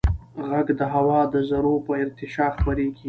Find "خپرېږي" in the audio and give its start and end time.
2.55-2.99